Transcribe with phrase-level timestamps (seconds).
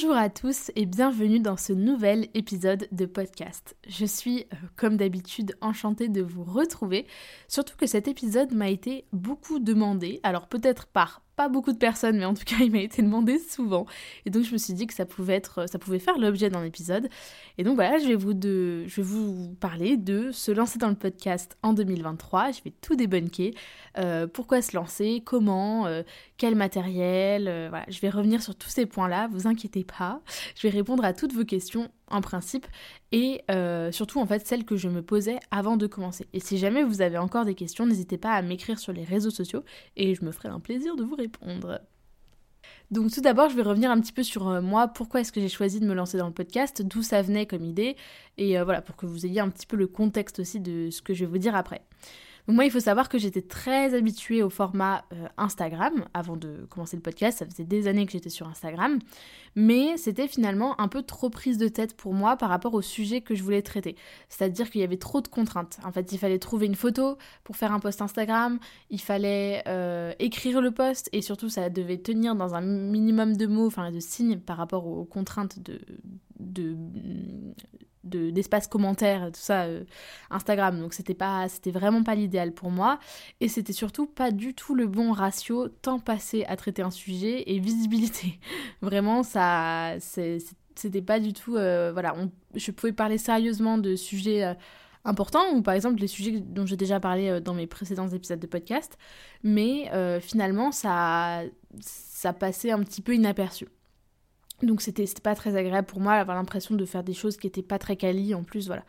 [0.00, 3.74] Bonjour à tous et bienvenue dans ce nouvel épisode de podcast.
[3.88, 7.04] Je suis, euh, comme d'habitude, enchantée de vous retrouver,
[7.48, 12.18] surtout que cet épisode m'a été beaucoup demandé, alors peut-être par pas beaucoup de personnes,
[12.18, 13.86] mais en tout cas, il m'a été demandé souvent.
[14.26, 16.64] Et donc, je me suis dit que ça pouvait, être, ça pouvait faire l'objet d'un
[16.64, 17.08] épisode.
[17.58, 20.88] Et donc, voilà, je vais, vous de, je vais vous parler de se lancer dans
[20.88, 22.50] le podcast en 2023.
[22.50, 23.54] Je vais tout débunker.
[23.98, 25.22] Euh, pourquoi se lancer?
[25.24, 25.86] Comment?
[25.86, 26.02] Euh,
[26.38, 29.26] Quel matériel euh, Voilà, je vais revenir sur tous ces points-là.
[29.26, 30.22] Vous inquiétez pas.
[30.54, 32.64] Je vais répondre à toutes vos questions en principe
[33.10, 36.28] et euh, surtout en fait celles que je me posais avant de commencer.
[36.32, 39.30] Et si jamais vous avez encore des questions, n'hésitez pas à m'écrire sur les réseaux
[39.30, 39.64] sociaux
[39.96, 41.80] et je me ferai un plaisir de vous répondre.
[42.92, 45.40] Donc tout d'abord, je vais revenir un petit peu sur euh, moi, pourquoi est-ce que
[45.40, 47.96] j'ai choisi de me lancer dans le podcast, d'où ça venait comme idée,
[48.36, 51.14] et voilà, pour que vous ayez un petit peu le contexte aussi de ce que
[51.14, 51.82] je vais vous dire après.
[52.48, 56.66] Donc moi, il faut savoir que j'étais très habituée au format euh, Instagram avant de
[56.70, 57.40] commencer le podcast.
[57.40, 58.98] Ça faisait des années que j'étais sur Instagram.
[59.54, 63.20] Mais c'était finalement un peu trop prise de tête pour moi par rapport au sujet
[63.20, 63.96] que je voulais traiter.
[64.30, 65.78] C'est-à-dire qu'il y avait trop de contraintes.
[65.84, 70.14] En fait, il fallait trouver une photo pour faire un post Instagram, il fallait euh,
[70.18, 74.00] écrire le post et surtout ça devait tenir dans un minimum de mots, enfin de
[74.00, 75.80] signes par rapport aux contraintes de,
[76.40, 76.76] de
[78.08, 79.84] d'espace commentaire tout ça euh,
[80.30, 80.80] Instagram.
[80.80, 82.98] Donc c'était pas c'était vraiment pas l'idéal pour moi.
[83.40, 87.44] Et c'était surtout pas du tout le bon ratio temps passé à traiter un sujet
[87.46, 88.38] et visibilité.
[88.82, 92.14] Vraiment ça c'était pas du tout euh, voilà.
[92.54, 94.54] Je pouvais parler sérieusement de sujets euh,
[95.04, 98.46] importants ou par exemple les sujets dont j'ai déjà parlé dans mes précédents épisodes de
[98.46, 98.98] podcast.
[99.42, 99.90] Mais
[100.20, 101.42] finalement ça
[101.80, 103.68] ça passait un petit peu inaperçu
[104.62, 107.62] donc c'était pas très agréable pour moi d'avoir l'impression de faire des choses qui étaient
[107.62, 108.84] pas très quali en plus, voilà.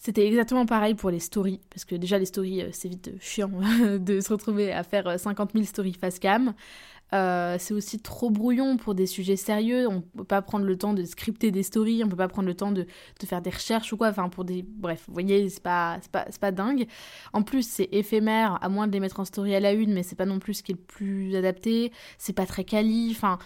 [0.00, 3.50] C'était exactement pareil pour les stories, parce que déjà les stories, euh, c'est vite chiant
[3.98, 6.54] de se retrouver à faire 50 euh, 000 stories face cam.
[7.14, 10.92] Euh, c'est aussi trop brouillon pour des sujets sérieux, on peut pas prendre le temps
[10.92, 13.92] de scripter des stories, on peut pas prendre le temps de, de faire des recherches
[13.94, 14.62] ou quoi, enfin pour des...
[14.62, 16.86] Bref, vous voyez, c'est pas, pas, pas dingue.
[17.32, 20.02] En plus, c'est éphémère, à moins de les mettre en story à la une, mais
[20.02, 23.38] c'est pas non plus ce qui est le plus adapté, c'est pas très quali, enfin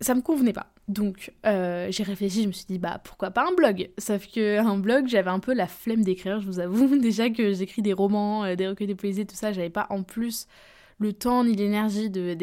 [0.00, 0.72] ça me convenait pas.
[0.88, 3.90] Donc euh, j'ai réfléchi, je me suis dit bah pourquoi pas un blog?
[3.98, 6.96] Sauf que un blog, j'avais un peu la flemme d'écrire, je vous avoue.
[7.00, 10.02] Déjà que j'écris des romans, euh, des recueils de poésie, tout ça, j'avais pas en
[10.02, 10.46] plus
[10.98, 12.34] le temps ni l'énergie euh,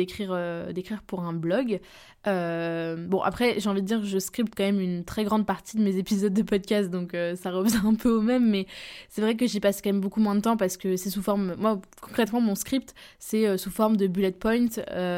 [0.72, 1.80] d'écrire pour un blog.
[2.26, 5.84] Bon après j'ai envie de dire je scripte quand même une très grande partie de
[5.84, 8.68] mes épisodes de podcast donc ça revient un peu au même mais
[9.10, 11.22] c'est vrai que j'y passe quand même beaucoup moins de temps parce que c'est sous
[11.22, 14.68] forme moi concrètement mon script c'est sous forme de bullet point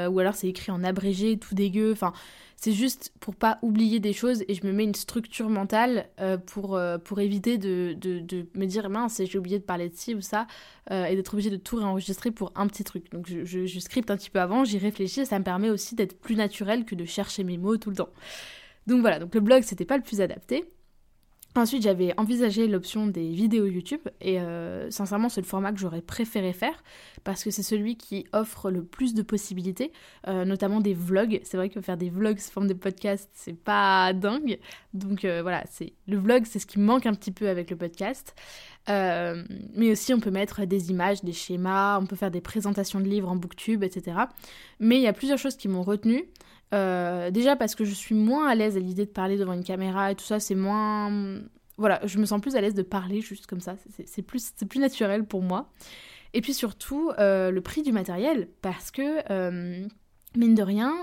[0.09, 2.13] ou alors c'est écrit en abrégé tout dégueu enfin
[2.57, 6.37] c'est juste pour pas oublier des choses et je me mets une structure mentale euh,
[6.37, 10.15] pour, euh, pour éviter de, de, me dire mince, j'ai oublié de parler de ci
[10.15, 10.47] ou ça
[10.91, 13.11] euh, et d'être obligé de tout réenregistrer pour un petit truc.
[13.11, 15.69] Donc je, je, je scripte un petit peu avant, j'y réfléchis et ça me permet
[15.69, 18.09] aussi d'être plus naturel que de chercher mes mots tout le temps.
[18.87, 20.65] Donc voilà, donc le blog c'était pas le plus adapté.
[21.57, 26.01] Ensuite, j'avais envisagé l'option des vidéos YouTube et euh, sincèrement, c'est le format que j'aurais
[26.01, 26.83] préféré faire
[27.23, 29.93] parce que c'est celui qui offre le plus de possibilités,
[30.27, 31.39] euh, notamment des vlogs.
[31.43, 34.59] C'est vrai que faire des vlogs sous forme de podcast, c'est pas dingue.
[34.93, 37.77] Donc euh, voilà, c'est le vlog, c'est ce qui manque un petit peu avec le
[37.77, 38.35] podcast.
[38.89, 43.05] mais aussi, on peut mettre des images, des schémas, on peut faire des présentations de
[43.05, 44.17] livres en booktube, etc.
[44.81, 46.25] Mais il y a plusieurs choses qui m'ont retenu.
[46.73, 49.63] Euh, déjà parce que je suis moins à l'aise à l'idée de parler devant une
[49.63, 51.39] caméra et tout ça, c'est moins...
[51.77, 55.25] Voilà, je me sens plus à l'aise de parler juste comme ça, c'est plus, naturel
[55.25, 55.69] pour moi.
[56.33, 59.85] Et puis surtout, euh, le prix du matériel, parce que, euh,
[60.37, 60.93] mine de rien,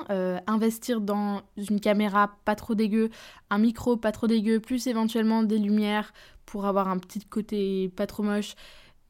[0.46, 3.10] investir dans une caméra pas trop dégueu,
[3.50, 6.12] un micro pas trop dégueu, plus éventuellement des lumières
[6.46, 8.54] pour avoir un petit côté pas trop moche,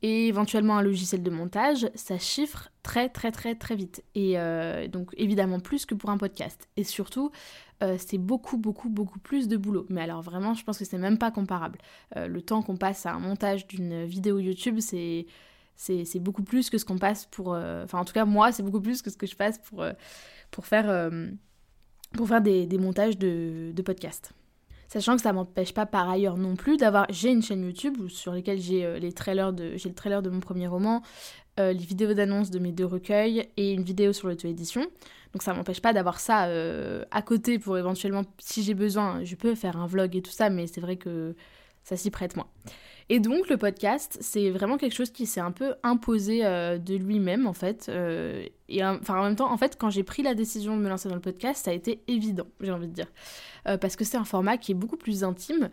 [0.03, 4.05] et éventuellement un logiciel de montage, ça chiffre très très très très vite.
[4.15, 6.69] Et euh, donc évidemment plus que pour un podcast.
[6.77, 7.31] Et surtout,
[7.83, 9.87] euh, c'est beaucoup beaucoup beaucoup plus de boulot.
[9.89, 11.79] Mais alors vraiment, je pense que c'est même pas comparable.
[12.17, 15.27] Euh, le temps qu'on passe à un montage d'une vidéo YouTube, c'est
[15.77, 17.49] c'est beaucoup plus que ce qu'on passe pour...
[17.49, 19.85] Enfin en tout cas moi, c'est beaucoup plus que ce que je passe pour,
[20.53, 21.11] pour faire,
[22.13, 24.33] pour faire des, des montages de, de podcasts.
[24.93, 27.07] Sachant que ça m'empêche pas par ailleurs non plus d'avoir.
[27.09, 29.75] J'ai une chaîne YouTube sur laquelle j'ai euh, les trailers de.
[29.77, 31.01] J'ai le trailer de mon premier roman.
[31.57, 34.83] les vidéos d'annonce de mes deux recueils et une vidéo sur l'auto-édition.
[35.33, 36.47] Donc ça m'empêche pas d'avoir ça
[37.11, 40.51] à côté pour éventuellement, si j'ai besoin, je peux faire un vlog et tout ça,
[40.51, 41.35] mais c'est vrai que
[41.85, 42.49] ça s'y prête moins.
[43.13, 46.95] Et donc le podcast, c'est vraiment quelque chose qui s'est un peu imposé euh, de
[46.95, 47.91] lui-même en fait.
[47.91, 48.47] Euh,
[48.81, 51.15] enfin en même temps, en fait, quand j'ai pris la décision de me lancer dans
[51.15, 53.09] le podcast, ça a été évident, j'ai envie de dire,
[53.69, 55.69] euh, parce que c'est un format qui est beaucoup plus intime,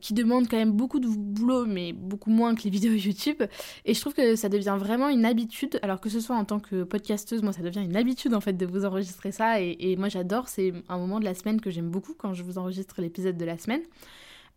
[0.00, 3.44] qui demande quand même beaucoup de boulot, mais beaucoup moins que les vidéos YouTube.
[3.84, 6.58] Et je trouve que ça devient vraiment une habitude, alors que ce soit en tant
[6.58, 9.60] que podcasteuse, moi ça devient une habitude en fait de vous enregistrer ça.
[9.60, 12.58] Et moi j'adore, c'est un moment de la semaine que j'aime beaucoup quand je vous
[12.58, 13.82] enregistre l'épisode de la semaine.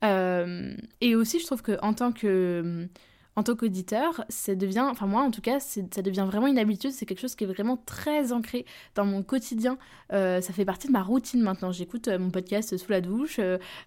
[0.04, 2.88] Euh, et aussi, je trouve qu'en tant que
[3.36, 6.90] en tant qu'auditeur, ça devient, enfin moi en tout cas, ça devient vraiment une habitude,
[6.90, 8.66] c'est quelque chose qui est vraiment très ancré
[8.96, 9.78] dans mon quotidien.
[10.12, 11.72] Euh, ça fait partie de ma routine maintenant.
[11.72, 13.40] J'écoute euh, mon podcast sous la douche,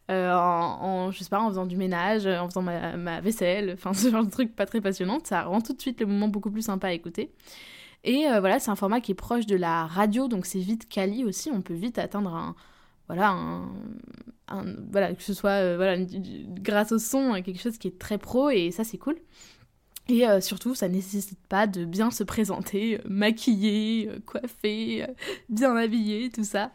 [0.08, 4.24] en, je sais pas, en faisant du ménage, en faisant ma, vaisselle, enfin ce genre
[4.24, 5.18] de truc pas très passionnant.
[5.24, 7.32] Ça rend tout de suite le moment beaucoup plus sympa à écouter.
[8.04, 11.24] Et voilà, c'est un format qui est proche de la radio, donc c'est vite quali
[11.24, 11.50] aussi.
[11.52, 12.54] On peut vite atteindre un,
[13.08, 13.36] voilà,
[14.90, 16.06] voilà, que ce soit euh,
[16.60, 19.16] grâce au son, euh, quelque chose qui est très pro et ça c'est cool.
[20.08, 25.06] Et euh, surtout, ça nécessite pas de bien se présenter, maquiller, coiffer,
[25.48, 26.72] bien habiller, tout ça.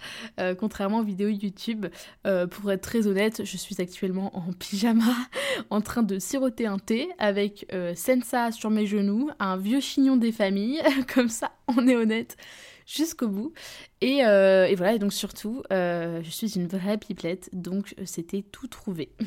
[0.57, 1.88] contrairement aux vidéos YouTube,
[2.24, 5.13] pour être très honnête, je suis actuellement en pyjama,
[5.69, 10.31] en train de siroter un thé avec Sensa sur mes genoux, un vieux chignon des
[10.31, 10.81] familles,
[11.13, 12.38] comme ça, on est honnête
[12.85, 13.53] jusqu'au bout.
[14.01, 18.03] Et, euh, et, voilà, et donc surtout, euh, je suis une vraie pipelette, donc euh,
[18.05, 19.11] c'était tout trouvé.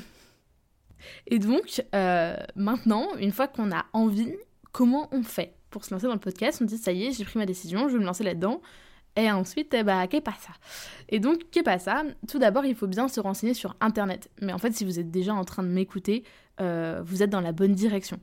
[1.28, 1.80] Et donc,
[2.56, 4.34] maintenant, une fois qu'on a envie,
[4.72, 6.58] comment on fait pour se lancer dans le podcast?
[6.60, 8.60] On dit, ça y est, j'ai pris ma décision, je vais me lancer là-dedans.
[9.14, 10.50] Et ensuite, eh bah, qu'est pas ça
[11.08, 14.28] Et donc, qu'est pas ça Tout d'abord, il faut bien se renseigner sur Internet.
[14.42, 16.24] Mais en fait, si vous êtes déjà en train de m'écouter,
[16.58, 18.18] vous êtes dans la bonne direction.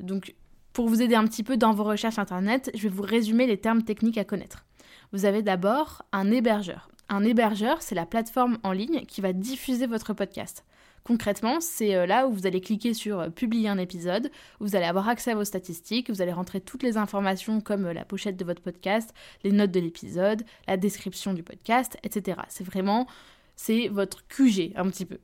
[0.00, 0.34] donc,
[0.72, 3.58] pour vous aider un petit peu dans vos recherches Internet, je vais vous résumer les
[3.58, 4.64] termes techniques à connaître.
[5.12, 6.88] Vous avez d'abord un hébergeur.
[7.10, 10.64] Un hébergeur, c'est la plateforme en ligne qui va diffuser votre podcast.
[11.04, 14.30] Concrètement, c'est euh, là où vous allez cliquer sur euh, publier un épisode,
[14.60, 17.92] vous allez avoir accès à vos statistiques, vous allez rentrer toutes les informations comme euh,
[17.92, 22.40] la pochette de votre podcast, les notes de l'épisode, la description du podcast, etc.
[22.48, 23.08] C'est vraiment,
[23.56, 25.18] c'est votre QG un petit peu.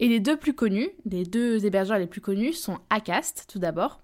[0.00, 4.00] Et les deux plus connus, les deux hébergeurs les plus connus sont Acast tout d'abord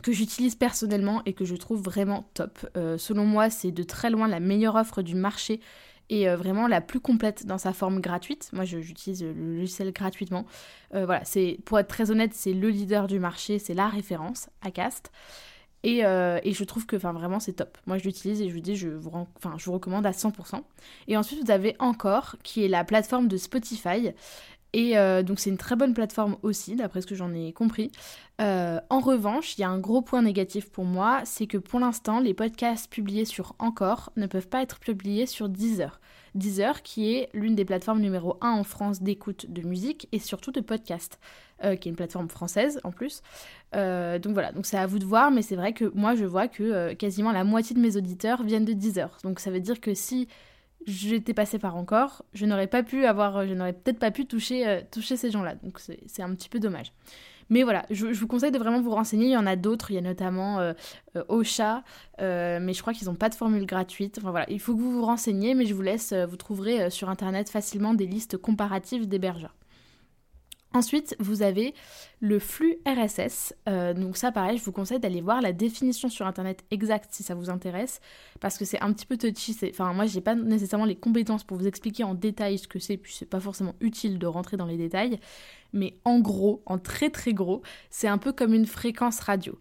[0.00, 2.58] que j'utilise personnellement et que je trouve vraiment top.
[2.76, 5.60] Euh, selon moi, c'est de très loin la meilleure offre du marché
[6.08, 8.48] et euh, vraiment la plus complète dans sa forme gratuite.
[8.52, 10.46] Moi, j'utilise le logiciel gratuitement.
[10.94, 14.48] Euh, voilà, c'est pour être très honnête, c'est le leader du marché, c'est la référence,
[14.62, 15.12] Acast.
[15.84, 17.76] Et, et je trouve que vraiment c'est top.
[17.86, 20.62] Moi je l'utilise et je vous dis, je vous, enfin, je vous recommande à 100%.
[21.08, 24.12] Et ensuite vous avez encore, qui est la plateforme de Spotify.
[24.72, 27.90] Et euh, donc c'est une très bonne plateforme aussi, d'après ce que j'en ai compris.
[28.40, 31.78] Euh, en revanche, il y a un gros point négatif pour moi, c'est que pour
[31.78, 36.00] l'instant, les podcasts publiés sur Encore ne peuvent pas être publiés sur Deezer.
[36.34, 40.50] Deezer, qui est l'une des plateformes numéro 1 en France d'écoute de musique et surtout
[40.50, 41.20] de podcast,
[41.62, 43.20] euh, qui est une plateforme française en plus.
[43.74, 46.48] donc voilà, donc c'est à vous de voir, mais c'est vrai que moi je vois
[46.48, 49.18] que quasiment la moitié de mes auditeurs viennent de Deezer.
[49.22, 50.28] Donc ça veut dire que si
[50.86, 54.66] j'étais passé par encore, je n'aurais pas pu avoir, je n'aurais peut-être pas pu toucher,
[54.66, 55.54] euh, toucher ces gens-là.
[55.56, 56.92] Donc c'est un petit peu dommage.
[57.50, 59.26] Mais voilà, je, vous conseille de vraiment vous renseigner.
[59.26, 60.72] Il y en a d'autres, il y a notamment euh,
[61.16, 61.82] euh Ocha,
[62.20, 64.18] euh, mais je crois qu'ils n'ont pas de formule gratuite.
[64.18, 67.10] Enfin voilà, il faut que vous vous renseigniez, mais je vous laisse, vous trouverez sur
[67.10, 69.54] internet facilement des listes comparatives d'hébergeurs.
[70.74, 71.74] Ensuite, vous avez
[72.20, 73.54] le flux RSS.
[73.68, 77.22] Euh, donc ça, pareil, je vous conseille d'aller voir la définition sur Internet exacte si
[77.22, 78.00] ça vous intéresse,
[78.40, 79.56] parce que c'est un petit peu touchy.
[79.70, 82.96] Enfin, moi, j'ai pas nécessairement les compétences pour vous expliquer en détail ce que c'est,
[82.96, 85.18] puis c'est pas forcément utile de rentrer dans les détails.
[85.72, 89.58] Mais en gros, en très très gros, c'est un peu comme une fréquence radio.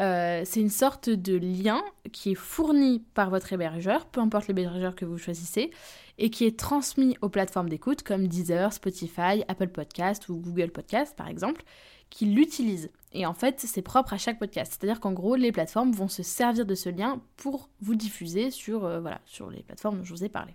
[0.00, 4.94] Euh, c'est une sorte de lien qui est fourni par votre hébergeur, peu importe l'hébergeur
[4.94, 5.70] que vous choisissez,
[6.16, 11.14] et qui est transmis aux plateformes d'écoute comme Deezer, Spotify, Apple Podcast ou Google Podcast
[11.16, 11.62] par exemple,
[12.08, 12.90] qui l'utilisent.
[13.12, 14.72] Et en fait, c'est propre à chaque podcast.
[14.78, 18.84] C'est-à-dire qu'en gros, les plateformes vont se servir de ce lien pour vous diffuser sur,
[18.84, 20.54] euh, voilà, sur les plateformes dont je vous ai parlé.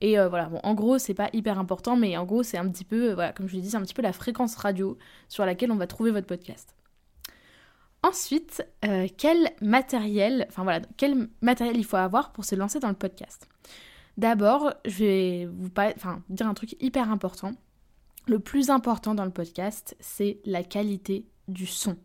[0.00, 2.68] Et euh, voilà, bon, en gros, c'est pas hyper important, mais en gros, c'est un
[2.68, 4.98] petit peu, voilà, comme je vous l'ai dit, c'est un petit peu la fréquence radio
[5.28, 6.75] sur laquelle on va trouver votre podcast.
[8.06, 12.88] Ensuite, euh, quel matériel, enfin voilà, quel matériel il faut avoir pour se lancer dans
[12.88, 13.48] le podcast?
[14.16, 15.70] D'abord, je vais vous
[16.30, 17.54] dire un truc hyper important.
[18.28, 21.96] Le plus important dans le podcast, c'est la qualité du son.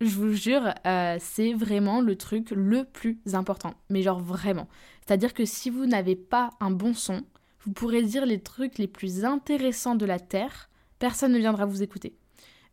[0.00, 3.74] Je vous jure, euh, c'est vraiment le truc le plus important.
[3.90, 4.66] Mais genre vraiment.
[5.06, 7.22] C'est-à-dire que si vous n'avez pas un bon son,
[7.60, 11.84] vous pourrez dire les trucs les plus intéressants de la Terre, personne ne viendra vous
[11.84, 12.16] écouter.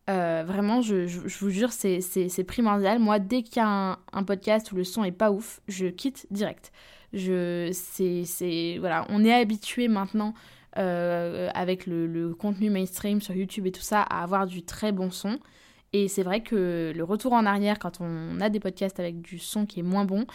[0.07, 1.05] Vraiment, je,
[1.39, 2.99] vous jure, c'est primordial.
[2.99, 6.27] Moi, dès qu'il y a un, podcast où le son est pas ouf, je quitte
[6.31, 6.71] direct.
[7.13, 10.33] C'est, voilà, on est habitué maintenant
[10.75, 15.39] avec le, contenu mainstream sur YouTube et tout ça à avoir du très bon son.
[15.93, 19.37] Et c'est vrai que le retour en arrière, quand on a des podcasts avec du
[19.37, 20.25] son qui est moins bon,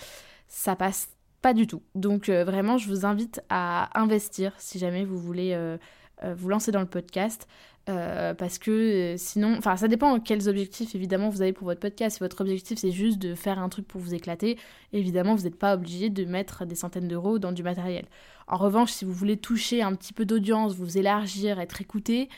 [0.46, 1.10] ça passe
[1.42, 1.82] pas du tout.
[1.94, 5.76] Donc euh, vraiment, je vous invite à investir si jamais vous voulez euh,
[6.25, 7.48] euh, vous lancer dans le podcast.
[7.88, 12.16] Parce que sinon, enfin ça dépend quels objectifs évidemment vous avez pour votre podcast.
[12.16, 14.59] Si votre objectif c'est juste de faire un truc pour vous éclater,
[14.92, 18.04] évidemment vous n'êtes pas obligé de mettre des centaines d'euros dans du matériel.
[18.47, 22.28] En revanche, si vous voulez toucher un petit peu d'audience, vous élargir, être écouté,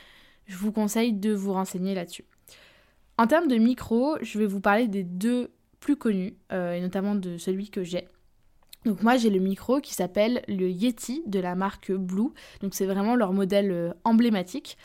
[0.45, 2.25] je vous conseille de vous renseigner là-dessus.
[3.17, 7.15] En termes de micro, je vais vous parler des deux plus connus, euh, et notamment
[7.15, 8.07] de celui que j'ai.
[8.85, 12.29] Donc moi j'ai le micro qui s'appelle le Yeti de la marque Blue.
[12.61, 14.77] Donc c'est vraiment leur modèle euh, emblématique.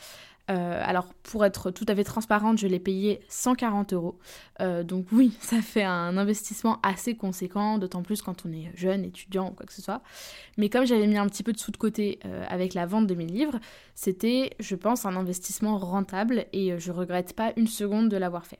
[0.49, 4.17] Euh, alors pour être tout à fait transparente, je l'ai payé 140 euros.
[4.61, 9.03] Euh, donc oui, ça fait un investissement assez conséquent, d'autant plus quand on est jeune,
[9.03, 10.01] étudiant ou quoi que ce soit.
[10.57, 13.07] Mais comme j'avais mis un petit peu de sous de côté euh, avec la vente
[13.07, 13.59] de mes livres,
[13.95, 18.59] c'était, je pense, un investissement rentable et je regrette pas une seconde de l'avoir fait.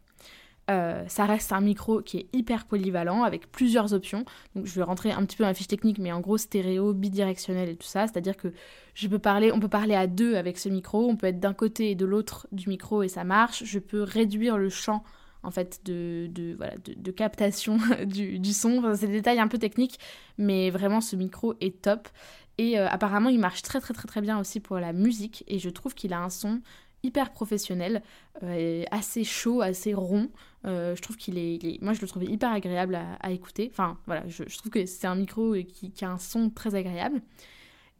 [0.69, 4.25] Euh, ça reste un micro qui est hyper polyvalent avec plusieurs options.
[4.55, 6.93] Donc je vais rentrer un petit peu dans la fiche technique, mais en gros stéréo,
[6.93, 8.07] bidirectionnel et tout ça.
[8.07, 8.49] C'est-à-dire que
[8.93, 11.07] je peux parler, on peut parler à deux avec ce micro.
[11.09, 13.63] On peut être d'un côté et de l'autre du micro et ça marche.
[13.63, 15.03] Je peux réduire le champ
[15.43, 18.93] en fait de, de, captation du, son.
[18.95, 19.99] c'est des détails un peu techniques,
[20.37, 22.09] mais vraiment ce micro est top.
[22.57, 25.59] Et euh, apparemment il marche très très très très bien aussi pour la musique et
[25.59, 26.59] je trouve qu'il a un son
[27.03, 28.01] hyper professionnel,
[28.43, 30.29] euh, assez chaud, assez rond.
[30.67, 33.69] Euh, je trouve qu'il est, Moi, je le trouvais hyper agréable à, écouter.
[33.71, 37.21] Enfin, voilà, je, trouve que c'est un micro qui, a un son très agréable.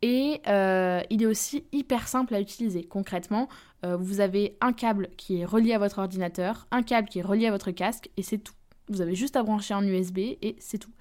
[0.02, 2.84] Et euh, il est aussi hyper simple à utiliser.
[2.84, 3.48] Concrètement,
[3.84, 7.48] vous avez un câble qui est relié à votre ordinateur, un câble qui est relié
[7.48, 8.54] à votre casque, et c'est tout.
[8.90, 10.92] Vous avez juste à brancher en USB et c'est tout.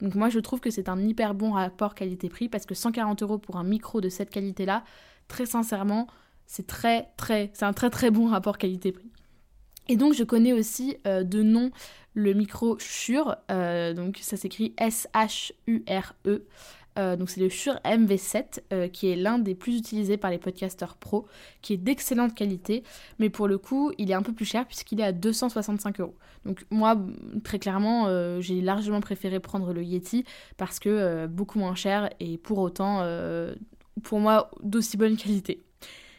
[0.00, 3.38] Donc moi je trouve que c'est un hyper bon rapport qualité-prix parce que 140 euros
[3.38, 4.84] pour un micro de cette qualité-là,
[5.28, 6.06] très sincèrement,
[6.46, 9.10] c'est très très, c'est un très très bon rapport qualité-prix.
[9.88, 11.70] Et donc je connais aussi euh, de nom
[12.14, 16.44] le micro Shure, euh, donc ça s'écrit S-H-U-R-E.
[16.98, 20.96] Euh, donc c'est le Shure MV7 qui est l'un des plus utilisés par les podcasteurs
[20.96, 21.26] pro,
[21.60, 22.84] qui est d'excellente qualité,
[23.18, 26.14] mais pour le coup il est un peu plus cher puisqu'il est à 265 euros.
[26.46, 26.98] Donc moi
[27.44, 30.24] très clairement j'ai largement préféré prendre le Yeti
[30.56, 33.06] parce que beaucoup moins cher et pour autant
[34.02, 35.65] pour moi d'aussi bonne qualité.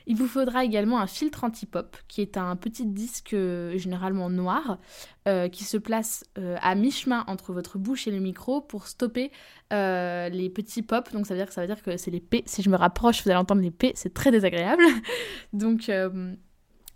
[0.10, 4.80] Il vous faudra également un filtre anti-pop, qui est un petit disque euh, généralement noir,
[5.28, 9.32] euh, qui se place euh, à mi-chemin entre votre bouche et le micro pour stopper
[9.70, 11.12] les petits pops.
[11.12, 12.42] Donc ça veut dire que c'est les P.
[12.46, 14.84] Si je me rapproche, vous allez entendre les P, c'est très désagréable.
[15.54, 15.92] donc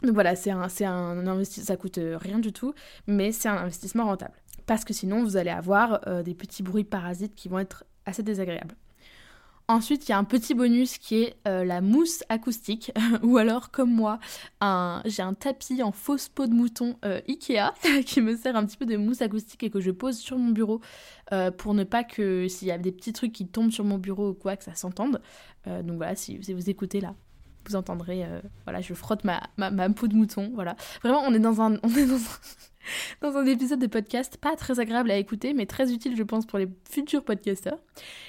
[0.03, 2.73] voilà, c'est un investissement, ça coûte rien du tout,
[3.07, 4.35] mais c'est un investissement rentable.
[4.65, 8.75] Parce que sinon, vous allez avoir des petits bruits parasites qui vont être assez désagréables.
[9.71, 12.91] Ensuite, il y a un petit bonus qui est euh, la mousse acoustique,
[13.23, 14.19] ou alors comme moi,
[15.05, 17.73] j'ai un tapis en fausse peau de mouton euh, Ikea
[18.05, 20.51] qui me sert un petit peu de mousse acoustique et que je pose sur mon
[20.51, 20.81] bureau
[21.31, 23.97] euh, pour ne pas que s'il y a des petits trucs qui tombent sur mon
[23.97, 25.21] bureau ou quoi, que ça s'entende.
[25.65, 27.15] donc voilà, si, vous écoutez là,
[27.65, 28.25] vous entendrez,
[28.65, 29.39] voilà, je frotte ma,
[29.95, 30.75] peau de mouton, voilà.
[31.01, 31.23] Vraiment.
[31.25, 31.77] On est dans un
[33.21, 36.45] dans un épisode de podcast pas très agréable à écouter, mais très utile, je pense,
[36.45, 37.79] pour les futurs podcasteurs.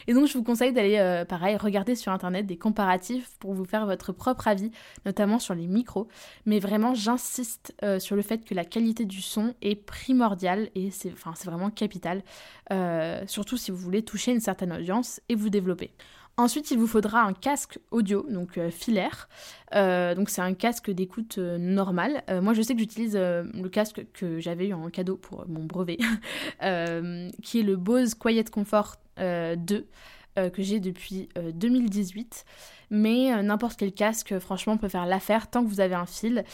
[0.06, 3.64] Et donc, je vous conseille d'aller, euh, pareil, regarder sur internet des comparatifs pour vous
[3.64, 4.70] faire votre propre avis,
[5.06, 6.08] notamment sur les micros.
[6.46, 10.90] Mais vraiment, j'insiste euh, sur le fait que la qualité du son est primordiale et
[10.90, 11.12] c'est
[11.44, 12.22] vraiment capital,
[12.72, 15.90] euh, surtout si vous voulez toucher une certaine audience et vous développer.
[16.38, 19.28] Ensuite, il vous faudra un casque audio, donc euh, filaire.
[19.74, 22.22] Euh, donc c'est un casque d'écoute euh, normal.
[22.42, 25.98] moi, je sais que j'utilise le casque que j'avais eu en cadeau pour mon brevet,
[27.42, 29.56] qui est le Bose Quiet Comfort 2
[30.36, 32.44] que j'ai depuis 2018.
[32.90, 36.44] Mais n'importe quel casque, franchement, peut faire l'affaire tant que vous avez un fil.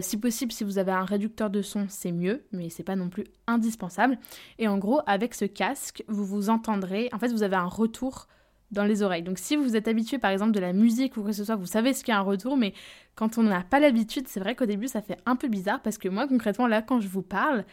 [0.00, 3.08] si possible, si vous avez un réducteur de son, c'est mieux, mais c'est pas non
[3.08, 4.18] plus indispensable.
[4.58, 7.08] Et en gros, avec ce casque, vous vous entendrez.
[7.12, 8.28] En fait, vous avez un retour
[8.72, 9.22] dans les oreilles.
[9.22, 11.56] Donc si vous êtes habitué par exemple de la musique ou quoi que ce soit,
[11.56, 12.74] vous savez ce qu'est un retour, mais
[13.14, 15.98] quand on n'a pas l'habitude, c'est vrai qu'au début ça fait un peu bizarre parce
[15.98, 17.64] que moi concrètement là quand je vous parle,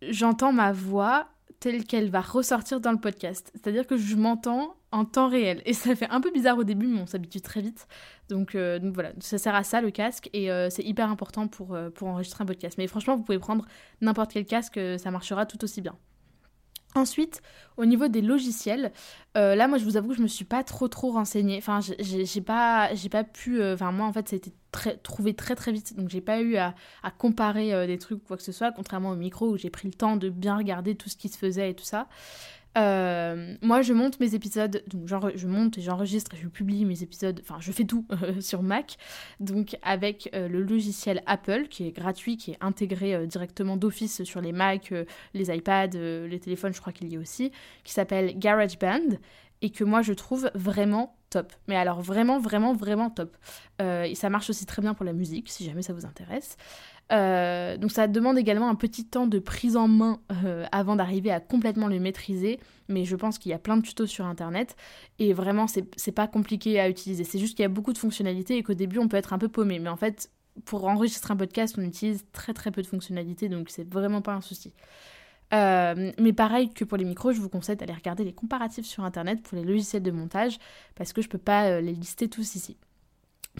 [0.00, 1.28] j'entends ma voix
[1.62, 3.52] telle qu'elle va ressortir dans le podcast.
[3.54, 5.62] C'est-à-dire que je m'entends en temps réel.
[5.64, 7.86] Et ça fait un peu bizarre au début, mais on s'habitue très vite.
[8.28, 11.74] Donc, euh, voilà, ça sert à ça le casque et euh, c'est hyper important pour,
[11.74, 12.76] euh, pour enregistrer un podcast.
[12.78, 13.64] Mais franchement, vous pouvez prendre
[14.00, 15.96] n'importe quel casque, ça marchera tout aussi bien.
[16.94, 17.40] Ensuite,
[17.78, 18.92] au niveau des logiciels,
[19.36, 21.56] euh, là, moi, je vous avoue que je me suis pas trop trop renseignée.
[21.56, 23.60] Enfin, j'ai pas, pas pu.
[23.60, 24.52] Euh, enfin, moi, en fait, ça a été
[25.02, 26.74] trouvé très très vite, donc j'ai pas eu à,
[27.18, 29.86] comparer euh, des trucs ou quoi que ce soit, contrairement au micro où j'ai pris
[29.86, 32.08] le temps de bien regarder tout ce qui se faisait et tout ça.
[32.78, 37.02] Euh, moi, je monte mes épisodes, donc je monte et j'enregistre et je publie mes
[37.02, 38.96] épisodes, enfin, je fais tout euh, sur Mac,
[39.40, 44.40] donc avec euh, le logiciel Apple qui est gratuit, qui est intégré directement d'office sur
[44.40, 44.92] les Mac,
[45.34, 47.52] les iPads, les téléphones, je crois qu'il y a aussi,
[47.84, 49.16] qui s'appelle GarageBand
[49.60, 51.52] et que moi je trouve vraiment top.
[51.68, 53.36] Mais alors vraiment, vraiment, vraiment top.
[53.80, 56.56] et ça marche aussi très bien pour la musique, si jamais ça vous intéresse.
[57.10, 61.30] Euh, donc ça demande également un petit temps de prise en main euh, avant d'arriver
[61.30, 64.76] à complètement le maîtriser, mais je pense qu'il y a plein de tutos sur internet
[65.18, 67.24] et vraiment c'est pas compliqué à utiliser.
[67.24, 69.38] C'est juste qu'il y a beaucoup de fonctionnalités et qu'au début on peut être un
[69.38, 70.30] peu paumé, mais en fait
[70.64, 74.32] pour enregistrer un podcast on utilise très très peu de fonctionnalités donc c'est vraiment pas
[74.32, 74.72] un souci.
[75.52, 79.04] Euh, mais pareil que pour les micros, je vous conseille d'aller regarder les comparatifs sur
[79.04, 80.58] internet pour les logiciels de montage
[80.94, 82.78] parce que je peux pas les lister tous ici.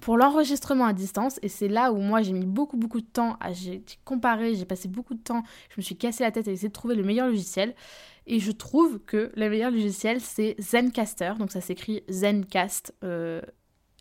[0.01, 3.37] Pour l'enregistrement à distance, et c'est là où moi j'ai mis beaucoup beaucoup de temps
[3.41, 6.51] à j'ai comparé, j'ai passé beaucoup de temps, je me suis cassé la tête à
[6.51, 7.75] essayer de trouver le meilleur logiciel.
[8.27, 13.43] Et je trouve que le meilleur logiciel c'est Zencaster, donc ça s'écrit Zencast euh,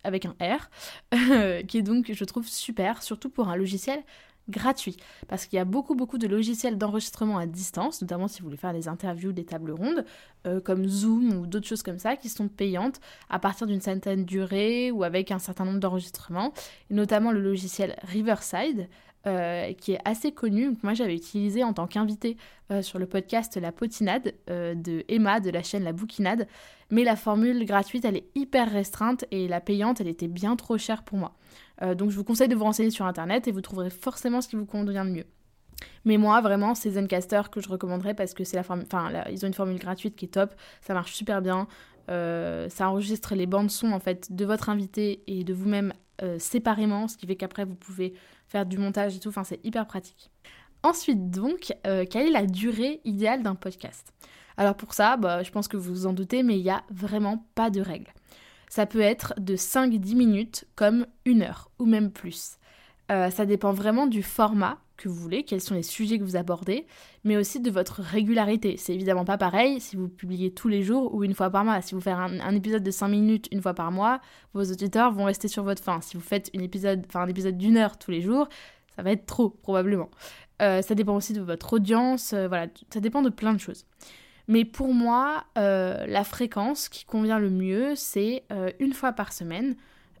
[0.02, 0.70] avec un R,
[1.68, 4.02] qui est donc je trouve super, surtout pour un logiciel
[4.48, 4.96] gratuit.
[5.28, 8.56] Parce qu'il y a beaucoup, beaucoup de logiciels d'enregistrement à distance, notamment si vous voulez
[8.56, 10.04] faire des interviews, des tables rondes,
[10.46, 14.24] euh, comme Zoom ou d'autres choses comme ça, qui sont payantes à partir d'une certaine
[14.24, 16.52] durée ou avec un certain nombre d'enregistrements,
[16.90, 18.88] notamment le logiciel Riverside.
[19.24, 22.36] Euh, qui est assez connu, moi j'avais utilisé en tant qu'invité
[22.72, 26.48] euh, sur le podcast La Potinade de Emma de la chaîne La Bouquinade,
[26.90, 30.76] mais la formule gratuite elle est hyper restreinte et la payante elle était bien trop
[30.76, 31.36] chère pour moi.
[31.82, 34.48] Euh, donc je vous conseille de vous renseigner sur internet et vous trouverez forcément ce
[34.48, 35.26] qui vous convient le mieux.
[36.04, 38.62] Mais moi, vraiment, c'est Zencaster que je recommanderais parce que c'est la.
[38.62, 41.66] Enfin, ils ont une formule gratuite qui est top, ça marche super bien.
[42.10, 46.38] Euh, ça enregistre les bandes son en fait de votre invité et de vous-même euh,
[46.38, 48.14] séparément, ce qui fait qu'après vous pouvez
[48.48, 49.28] faire du montage et tout.
[49.28, 50.30] Enfin, c'est hyper pratique.
[50.84, 54.12] Ensuite, donc, quelle est la durée idéale d'un podcast?
[54.56, 56.82] Alors pour ça, bah, je pense que vous vous en doutez, mais il n'y a
[56.90, 58.12] vraiment pas de règle.
[58.72, 62.56] Ça peut être de 5-10 minutes comme une heure ou même plus.
[63.10, 66.36] Euh, ça dépend vraiment du format que vous voulez, quels sont les sujets que vous
[66.36, 66.86] abordez,
[67.22, 68.78] mais aussi de votre régularité.
[68.78, 71.82] C'est évidemment pas pareil si vous publiez tous les jours ou une fois par mois.
[71.82, 74.22] Si vous faites un, épisode de 5 minutes une fois par mois,
[74.54, 76.00] vos auditeurs vont rester sur votre fin.
[76.00, 78.48] Si vous faites un épisode d'une heure tous les jours,
[78.96, 80.08] ça va être trop probablement.
[80.62, 83.84] Euh, ça dépend aussi de votre audience, euh, voilà, ça dépend de plein de choses.
[84.48, 89.32] Mais pour moi, euh, la fréquence qui convient le mieux, c'est euh, une fois par
[89.32, 89.76] semaine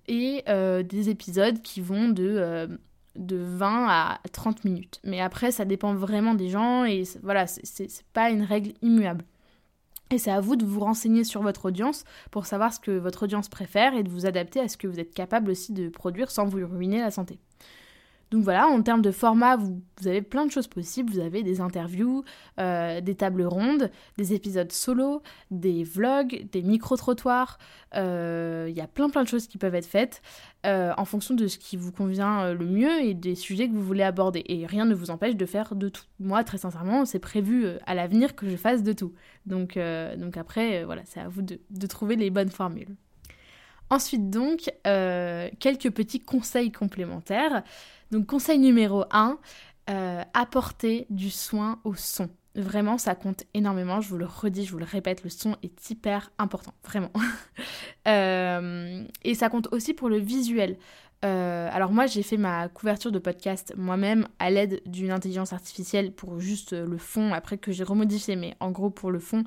[0.08, 2.68] et euh, des épisodes qui vont de,
[3.16, 5.00] de 20 à 30 minutes.
[5.04, 9.24] Mais après, ça dépend vraiment des gens et voilà, c'est pas une règle immuable.
[10.10, 13.22] Et c'est à vous de vous renseigner sur votre audience pour savoir ce que votre
[13.22, 16.30] audience préfère et de vous adapter à ce que vous êtes capable aussi de produire
[16.30, 17.38] sans vous ruiner la santé.
[18.32, 21.12] Donc voilà, en termes de format, vous, avez plein de choses possibles.
[21.12, 22.24] Vous avez des interviews,
[22.58, 27.58] euh, des tables rondes, des épisodes solo, des vlogs, des micro-trottoirs.
[27.94, 30.22] Euh, il y a plein plein de choses qui peuvent être faites
[30.64, 33.84] euh, en fonction de ce qui vous convient le mieux et des sujets que vous
[33.84, 34.42] voulez aborder.
[34.46, 36.04] Et rien ne vous empêche de faire de tout.
[36.18, 39.12] Moi, très sincèrement, c'est prévu à l'avenir que je fasse de tout.
[39.44, 39.76] Donc,
[40.36, 42.96] après, voilà, c'est à vous de trouver les bonnes formules.
[43.90, 47.62] Ensuite donc, quelques petits conseils complémentaires.
[48.12, 49.38] Donc conseil numéro 1,
[49.88, 52.28] euh, apporter du soin au son.
[52.54, 54.02] Vraiment, ça compte énormément.
[54.02, 57.10] Je vous le redis, je vous le répète, le son est hyper important, vraiment.
[58.08, 60.76] Euh, et ça compte aussi pour le visuel.
[61.24, 66.10] Euh, alors moi, j'ai fait ma couverture de podcast moi-même à l'aide d'une intelligence artificielle
[66.10, 69.44] pour juste le fond, après que j'ai remodifié, mais en gros pour le fond.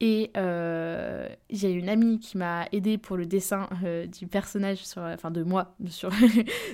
[0.00, 5.30] Et euh, j'ai une amie qui m'a aidé pour le dessin euh, du personnage, enfin
[5.30, 6.10] de moi, sur,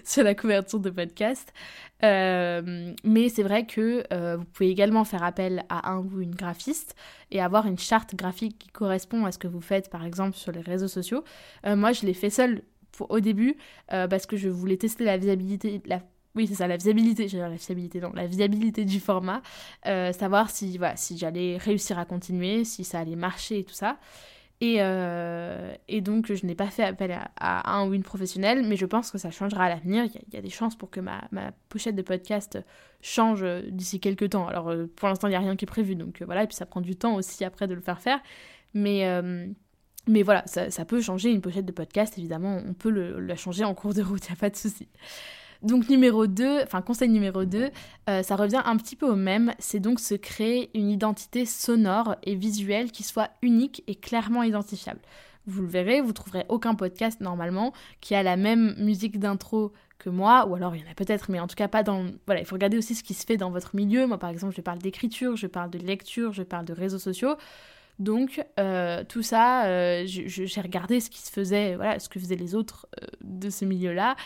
[0.05, 1.53] sur la couverture de podcast.
[2.03, 4.03] Euh, mais c'est vrai que
[4.37, 6.97] vous pouvez également faire appel à un ou une graphiste
[7.31, 10.51] et avoir une charte graphique qui correspond à ce que vous faites, par exemple, sur
[10.51, 11.23] les réseaux sociaux.
[11.65, 12.63] moi, je l'ai fait seule
[13.09, 13.57] au début
[13.89, 16.01] parce que je voulais tester la visibilité, la
[16.35, 19.43] oui, c'est ça, la visibilité, j'allais la fiabilité, non, la viabilité du format,
[19.87, 23.75] euh, savoir si, voilà, si j'allais réussir à continuer, si ça allait marcher et tout
[23.75, 23.99] ça.
[24.63, 28.87] Et, euh, donc, je n'ai pas fait appel à, un ou une professionnelle, mais je
[28.87, 30.05] pense que ça changera à l'avenir.
[30.05, 32.59] Il y, a des chances pour que ma, ma pochette de podcast
[33.03, 34.47] change d'ici quelques temps.
[34.47, 36.57] Alors, euh, pour l'instant, il n'y a rien qui est prévu, donc voilà, et puis
[36.57, 38.21] ça prend du temps aussi après de le faire faire.
[38.73, 39.05] Mais,
[40.07, 43.75] mais voilà, ça, peut changer une pochette de podcast, évidemment, on peut la changer en
[43.75, 44.89] cours de route, il n'y a pas de souci.
[45.63, 47.71] Donc numéro 2, enfin conseil numéro 2,
[48.11, 52.17] euh, ça revient un petit peu au même, c'est donc se créer une identité sonore
[52.25, 55.01] et visuelle qui soit unique et clairement identifiable.
[55.47, 60.11] Vous le verrez, vous trouverez aucun podcast normalement qui a la même musique d'intro que
[60.11, 62.07] moi, ou alors il y en a peut-être, mais en tout cas pas dans...
[62.27, 64.07] Voilà, il faut regarder aussi ce qui se fait dans votre milieu.
[64.07, 67.37] Moi par exemple, je parle d'écriture, je parle de lecture, je parle de réseaux sociaux.
[67.99, 72.37] Donc euh, tout ça, euh, j'ai regardé ce qui se faisait, voilà, ce que faisaient
[72.37, 72.89] les autres
[73.21, 74.17] de ce milieu-là,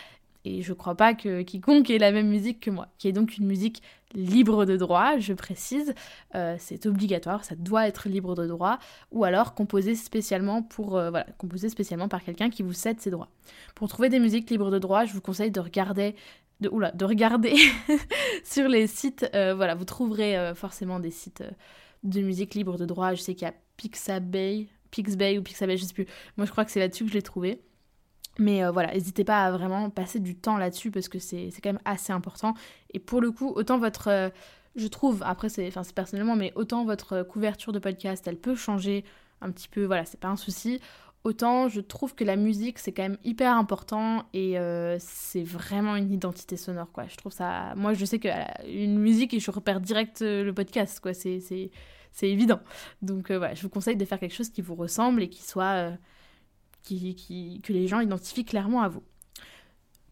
[0.45, 3.37] et je crois pas que quiconque ait la même musique que moi, qui est donc
[3.37, 3.81] une musique
[4.13, 5.93] libre de droit, je précise,
[6.57, 8.79] c'est obligatoire, ça doit être libre de droit,
[9.11, 13.29] ou alors composé spécialement pour, voilà, composé spécialement par quelqu'un qui vous cède ses droits.
[13.75, 16.15] Pour trouver des musiques libres de droit, je vous conseille de regarder
[16.61, 17.53] de, oula, de regarder
[18.45, 21.43] sur les sites, voilà, vous trouverez forcément des sites
[22.03, 23.13] de musique libre de droit.
[23.13, 26.07] Je sais qu'il y a Pixabay, Pixbay ou Pixabay, je sais plus.
[26.37, 27.61] Moi, je crois que c'est là-dessus que je l'ai trouvé.
[28.39, 31.69] Mais euh, voilà, n'hésitez pas à vraiment passer du temps là-dessus parce que c'est quand
[31.69, 32.53] même assez important.
[32.93, 34.09] Et pour le coup, autant votre.
[34.09, 34.29] Euh,
[34.75, 39.03] je trouve, après, c'est personnellement, mais autant votre couverture de podcast, elle peut changer
[39.41, 40.79] un petit peu, voilà, c'est pas un souci.
[41.23, 45.95] Autant je trouve que la musique c'est quand même hyper important et euh, c'est vraiment
[45.97, 47.05] une identité sonore quoi.
[47.07, 47.73] Je trouve ça.
[47.75, 51.13] Moi je sais qu'une musique et je repère direct le podcast quoi.
[51.13, 51.71] C'est
[52.21, 52.61] évident.
[53.01, 55.43] Donc euh, voilà, je vous conseille de faire quelque chose qui vous ressemble et qui
[55.43, 55.91] soit.
[56.87, 59.03] Que les gens identifient clairement à vous.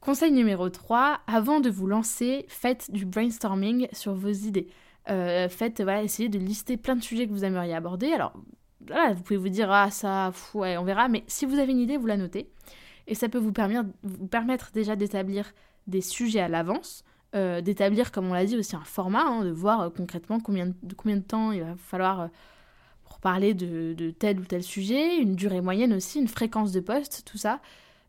[0.05, 4.67] Conseil numéro 3, avant de vous lancer, faites du brainstorming sur vos idées.
[5.09, 8.11] Euh, faites, voilà, essayez de lister plein de sujets que vous aimeriez aborder.
[8.11, 8.33] Alors,
[8.85, 11.79] voilà, vous pouvez vous dire, ah ça, ouais, on verra, mais si vous avez une
[11.79, 12.51] idée, vous la notez.
[13.07, 15.53] Et ça peut vous permettre, déjà d'établir
[15.87, 17.03] des sujets à l'avance.
[17.33, 20.67] Euh, d'établir, comme on l'a dit, aussi un format, hein, de voir euh, concrètement combien
[20.67, 22.29] de, combien de temps il va falloir
[23.19, 27.37] parler de, tel ou tel sujet, une durée moyenne aussi, une fréquence de poste, tout
[27.37, 27.59] ça.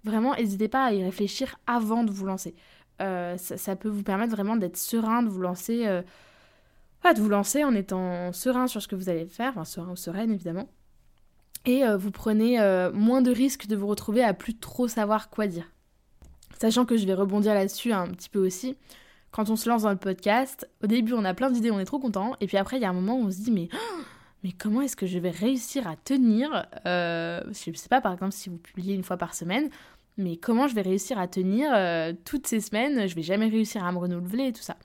[0.04, 2.54] Vraiment, n'hésitez pas à y réfléchir avant de vous lancer.
[2.98, 8.32] Ça, peut vous permettre vraiment d'être serein, de vous lancer, de vous lancer en étant
[8.32, 10.68] serein sur ce que vous allez faire, enfin serein ou sereine évidemment.
[11.64, 12.58] Et vous prenez
[12.94, 15.70] moins de risques de vous retrouver à plus trop savoir quoi dire.
[16.58, 18.76] Sachant que je vais rebondir là-dessus un petit peu aussi
[19.36, 21.84] quand on se lance dans le podcast, au début on a plein d'idées, on est
[21.84, 23.68] trop content, et puis après il y a un moment où on se dit mais,
[24.42, 28.32] mais comment est-ce que je vais réussir à tenir euh, Je sais pas par exemple
[28.32, 29.70] si vous publiez une fois par semaine,
[30.18, 33.84] mais comment je vais réussir à tenir euh, toutes ces semaines Je vais jamais réussir
[33.84, 34.76] à me renouveler et tout ça.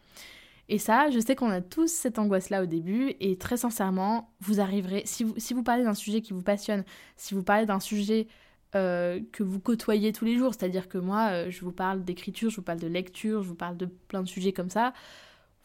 [0.70, 4.62] Et ça, je sais qu'on a tous cette angoisse-là au début, et très sincèrement, vous
[4.62, 6.86] arriverez, si vous, parlez d'un sujet qui vous passionne,
[7.18, 8.28] si vous parlez d'un sujet
[8.76, 10.54] euh, que vous côtoyez tous les jours.
[10.54, 13.76] C'est-à-dire que moi, je vous parle d'écriture, je vous parle de lecture, je vous parle
[13.76, 14.94] de plein de sujets comme ça.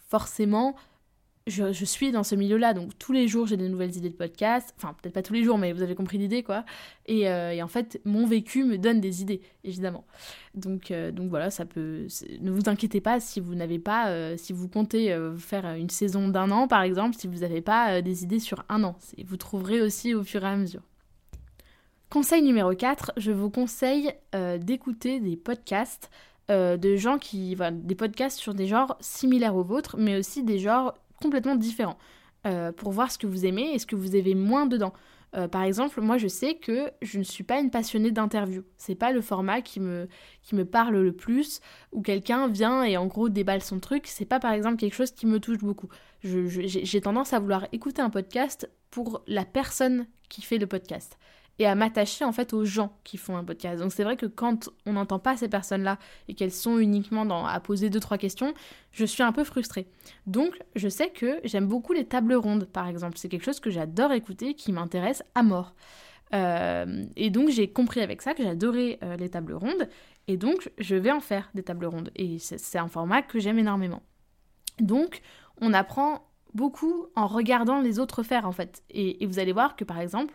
[0.09, 0.75] Forcément,
[1.47, 2.75] je, suis dans ce milieu-là.
[2.75, 4.75] Donc tous les jours, j'ai des nouvelles idées de podcast.
[4.77, 6.65] Enfin, peut-être pas tous les jours, mais vous avez compris l'idée, quoi.
[7.07, 10.05] Et, euh, en fait, mon vécu me donne des idées, évidemment.
[10.55, 12.07] Donc, donc voilà, ça peut...
[12.41, 14.37] Ne vous inquiétez pas si vous n'avez pas...
[14.37, 18.25] si vous comptez faire une saison d'un an, par exemple, si vous n'avez pas des
[18.25, 18.97] idées sur un an.
[19.25, 20.83] Vous trouverez aussi au fur et à mesure.
[22.09, 26.09] Conseil numéro 4, je vous conseille euh, d'écouter des podcasts
[26.51, 27.57] euh, de gens qui.
[27.73, 31.99] des podcasts sur des genres similaires aux vôtres, mais aussi des genres complètement différents.
[32.47, 34.93] Euh, pour voir ce que vous aimez et ce que vous avez moins dedans.
[35.51, 38.63] par exemple, moi je sais que je ne suis pas une passionnée d'interview.
[38.79, 40.09] C'est pas le format qui me,
[40.43, 41.61] qui me parle le plus,
[41.93, 44.07] où quelqu'un vient et en gros déballe son truc.
[44.07, 45.89] C'est pas par exemple quelque chose qui me touche beaucoup.
[46.23, 51.19] J'ai tendance à vouloir écouter un podcast pour la personne qui fait le podcast
[51.59, 53.81] et à m'attacher en fait aux gens qui font un podcast.
[53.81, 57.61] Donc c'est vrai que quand on n'entend pas ces personnes-là et qu'elles sont uniquement à
[57.61, 58.55] poser deux trois questions,
[58.93, 59.87] je suis un peu frustrée.
[60.27, 63.17] Donc je sais que j'aime beaucoup les tables rondes par exemple.
[63.17, 65.75] C'est quelque chose que j'adore écouter, qui m'intéresse à mort.
[66.35, 69.89] Euh, et donc j'ai compris avec ça que j'adorais euh, les tables rondes
[70.27, 73.61] et donc je vais en faire des tables rondes et c'est un format que j'aime
[73.61, 74.03] énormément.
[74.81, 75.23] Donc
[75.61, 78.83] on apprend beaucoup en regardant les autres faire en fait.
[78.91, 80.35] et vous allez voir que par exemple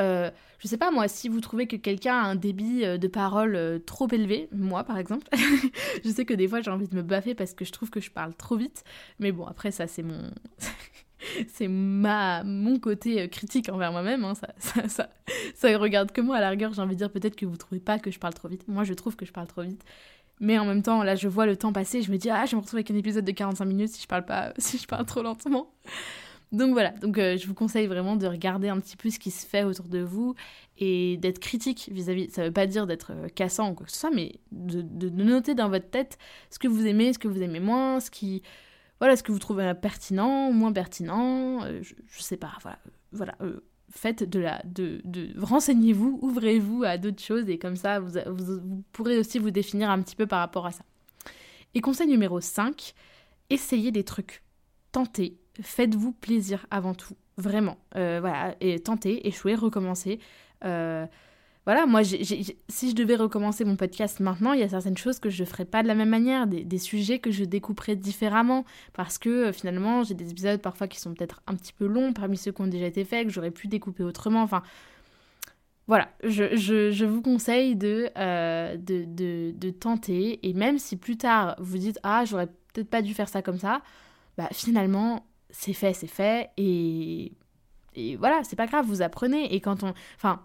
[0.00, 3.08] euh, je sais pas moi, si vous trouvez que quelqu'un a un débit euh, de
[3.08, 5.26] parole euh, trop élevé, moi par exemple,
[6.04, 8.00] je sais que des fois j'ai envie de me baffer parce que je trouve que
[8.00, 8.84] je parle trop vite,
[9.18, 10.30] mais bon après ça c'est mon
[11.48, 14.34] c'est ma mon côté critique envers moi-même, hein.
[14.88, 17.98] ça, regarde que moi à la j'ai envie de dire peut-être que vous trouvez pas
[17.98, 19.84] que je parle trop vite, moi je trouve que je parle trop vite.
[20.40, 22.54] Mais en même temps, là, je vois le temps passer, je me dis, ah, je
[22.54, 25.04] me retrouver avec un épisode de 45 minutes si je parle pas, si je parle
[25.04, 25.72] trop lentement.
[26.50, 29.30] Donc voilà, donc euh, je vous conseille vraiment de regarder un petit peu ce qui
[29.30, 30.34] se fait autour de vous
[30.78, 32.30] et d'être critique vis-à-vis.
[32.30, 35.54] Ça veut pas dire d'être euh, cassant ou quoi que ce soit, mais de, noter
[35.54, 36.16] dans votre tête
[36.50, 38.42] ce que vous aimez, ce que vous aimez moins, ce qui
[38.98, 42.78] voilà, ce que vous trouvez pertinent, moins pertinent, euh, je, sais pas, voilà,
[43.12, 43.36] voilà.
[43.90, 48.82] faites de la, de, de renseignez-vous, ouvrez-vous à d'autres choses et comme ça vous, vous
[48.92, 50.82] pourrez aussi vous définir un petit peu par rapport à ça.
[51.74, 52.94] Et conseil numéro 5,
[53.50, 54.42] essayez des trucs.
[54.90, 57.14] Tentez, faites-vous plaisir avant tout.
[57.36, 57.76] Vraiment.
[57.96, 60.18] Euh, voilà, et tentez, échouez, recommencez.
[60.64, 61.06] Euh,
[61.66, 65.30] voilà, moi, si je devais recommencer mon podcast maintenant, il y a certaines choses que
[65.30, 69.18] je ne ferais pas de la même manière, des, sujets que je découperais différemment, parce
[69.18, 72.36] que euh, finalement, j'ai des épisodes parfois qui sont peut-être un petit peu longs parmi
[72.36, 74.42] ceux qui ont déjà été faits, que j'aurais pu découper autrement.
[74.42, 74.62] Enfin,
[75.86, 78.10] voilà, je, vous conseille de,
[78.76, 83.14] de, de, tenter, et même si plus tard vous dites Ah, j'aurais peut-être pas dû
[83.14, 83.82] faire ça comme ça,
[84.36, 85.24] bah finalement,
[85.60, 87.32] c'est fait, c'est fait, et,
[87.96, 89.92] et voilà, c'est pas grave, vous apprenez, et quand on.
[90.16, 90.40] Enfin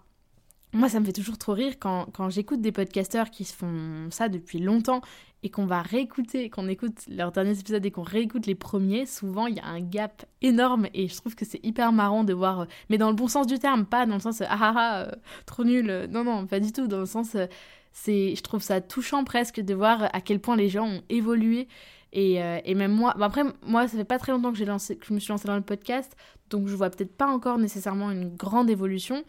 [0.72, 4.58] moi, ça me fait toujours trop rire quand, j'écoute des podcasteurs qui font ça depuis
[4.58, 5.02] longtemps
[5.44, 9.06] et qu'on va réécouter, qu'on écoute leurs derniers épisodes et qu'on réécoute les premiers.
[9.06, 12.32] Souvent, il y a un gap énorme et je trouve que c'est hyper marrant de
[12.32, 14.74] voir, euh, mais dans le bon sens du terme, pas dans le sens ah ah
[14.76, 15.12] ah, euh,
[15.46, 16.08] trop nul.
[16.10, 16.88] Non, non, pas du tout.
[16.88, 17.46] Dans le sens, euh,
[17.92, 21.68] c'est, je trouve ça touchant presque de voir à quel point les gens ont évolué.
[22.16, 25.12] Et, et même moi, après, moi, ça fait pas très longtemps que, lancé, que je
[25.12, 26.16] me suis lancée dans le podcast,
[26.48, 29.24] donc je vois peut-être pas encore nécessairement une grande évolution.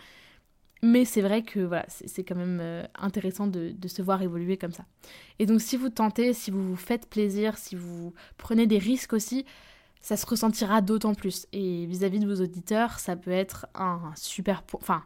[0.85, 4.71] Mais c'est vrai que voilà, c'est quand même euh, intéressant de, se voir évoluer comme
[4.71, 4.85] ça.
[5.39, 9.13] Et donc si vous tentez, si vous vous faites plaisir, si vous prenez des risques
[9.13, 9.45] aussi,
[10.01, 11.47] ça se ressentira d'autant plus.
[11.53, 14.63] Et vis-à-vis de vos auditeurs, ça peut être un super...
[14.73, 15.03] Enfin,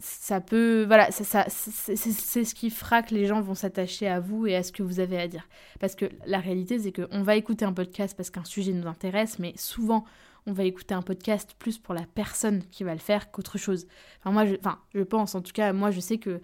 [0.00, 0.84] ça peut...
[0.86, 4.62] Voilà, ça, c'est ce qui fera que les gens vont s'attacher à vous et à
[4.62, 5.48] ce que vous avez à dire.
[5.80, 9.38] Parce que la réalité, c'est qu'on va écouter un podcast parce qu'un sujet nous intéresse,
[9.38, 10.04] mais souvent
[10.46, 13.86] on va écouter un podcast plus pour la personne qui va le faire qu'autre chose.
[14.20, 16.40] Enfin, moi, je, enfin, je pense, en tout cas, moi, je sais que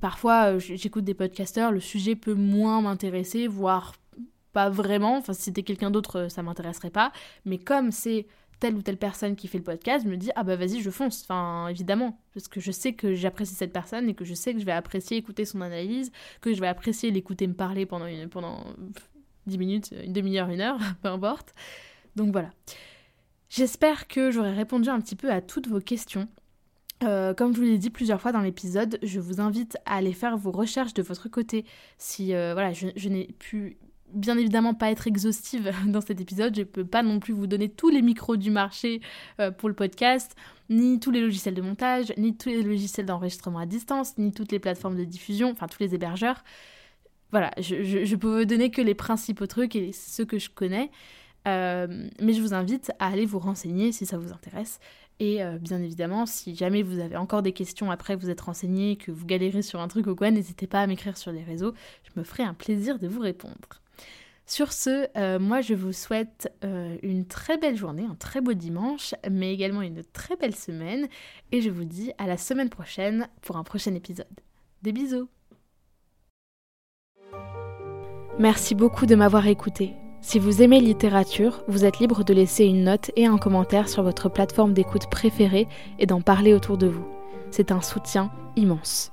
[0.00, 3.94] parfois, euh, j'écoute des podcasteurs, le sujet peut moins m'intéresser, voire
[4.52, 5.16] pas vraiment.
[5.16, 7.12] Enfin, si c'était quelqu'un d'autre, euh, ça m'intéresserait pas.
[7.46, 8.26] Mais comme c'est
[8.62, 10.90] telle ou telle personne qui fait le podcast, je me dis, ah bah vas-y, je
[10.90, 11.22] fonce.
[11.24, 12.16] Enfin, évidemment.
[12.32, 14.70] Parce que je sais que j'apprécie cette personne et que je sais que je vais
[14.70, 18.64] apprécier écouter son analyse, que je vais apprécier l'écouter me parler pendant, une, pendant
[19.48, 21.54] 10 minutes, une demi-heure, une heure, peu importe.
[22.14, 22.50] Donc voilà.
[23.48, 26.28] J'espère que j'aurai répondu un petit peu à toutes vos questions.
[27.02, 30.12] Euh, comme je vous l'ai dit plusieurs fois dans l'épisode, je vous invite à aller
[30.12, 31.64] faire vos recherches de votre côté.
[31.98, 33.76] Si euh, voilà, je, n'ai pu
[34.14, 37.46] bien évidemment pas être exhaustive dans cet épisode, je ne peux pas non plus vous
[37.46, 39.00] donner tous les micros du marché
[39.40, 40.34] euh, pour le podcast,
[40.70, 44.52] ni tous les logiciels de montage, ni tous les logiciels d'enregistrement à distance, ni toutes
[44.52, 46.44] les plateformes de diffusion, enfin tous les hébergeurs.
[47.30, 50.90] Voilà, je, je peux vous donner que les principaux trucs et ceux que je connais.
[51.48, 54.78] Euh, mais je vous invite à aller vous renseigner si ça vous intéresse.
[55.18, 58.96] Et euh, bien évidemment, si jamais vous avez encore des questions après vous êtes renseigné,
[58.96, 61.74] que vous galérez sur un truc ou quoi, n'hésitez pas à m'écrire sur les réseaux.
[62.04, 63.81] Je me ferai un plaisir de vous répondre.
[64.52, 66.52] Sur ce, euh, moi je vous souhaite
[67.02, 71.08] une très belle journée, un très beau dimanche, mais également une très belle semaine.
[71.52, 74.26] Et je vous dis à la semaine prochaine pour un prochain épisode.
[74.82, 75.30] Des bisous
[78.38, 79.94] Merci beaucoup de m'avoir écouté.
[80.20, 84.02] Si vous aimez littérature, vous êtes libre de laisser une note et un commentaire sur
[84.02, 85.66] votre plateforme d'écoute préférée
[85.98, 87.06] et d'en parler autour de vous.
[87.50, 89.12] C'est un soutien immense.